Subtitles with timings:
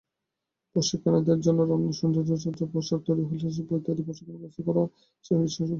[0.75, 5.69] প্রশিক্ষণনারীদের জন্য রান্না, সৌন্দর্যচর্চা, পোশাক তৈরি, হস্তশিল্প ইত্যাদি প্রশিক্ষণের ব্যবস্থা করেছে গৃহসুখন।